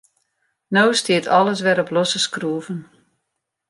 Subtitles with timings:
[0.75, 2.79] No stiet alles wer op losse skroeven.